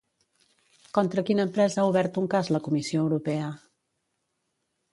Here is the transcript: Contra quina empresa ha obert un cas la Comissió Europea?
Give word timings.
Contra 0.97 1.23
quina 1.27 1.45
empresa 1.49 1.79
ha 1.83 1.91
obert 1.91 2.17
un 2.23 2.29
cas 2.33 2.51
la 2.55 2.63
Comissió 2.69 3.05
Europea? 3.05 3.53